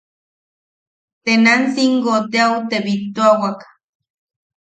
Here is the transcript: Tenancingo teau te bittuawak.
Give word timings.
Tenancingo 1.23 2.15
teau 2.31 2.53
te 2.69 2.77
bittuawak. 2.85 3.59